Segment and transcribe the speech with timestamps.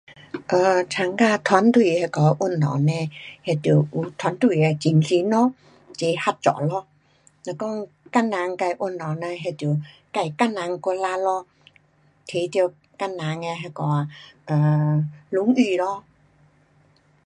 [0.47, 3.09] 呃，参加团队的那个运动呢，
[3.45, 5.53] 那得有团队的精神咯，
[5.93, 6.87] 齐合作咯，
[7.45, 9.65] 若讲个人自运动呐那得自
[10.11, 10.97] 个人努力咯，拿到个
[13.13, 13.83] 人的那个
[14.45, 16.03] 啊荣誉咯。